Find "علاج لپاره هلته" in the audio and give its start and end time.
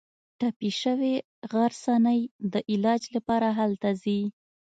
2.71-3.89